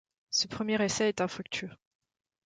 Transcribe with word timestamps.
Ce 0.31 0.47
premier 0.47 0.83
essai 0.83 1.09
est 1.09 1.21
infructueux. 1.21 1.69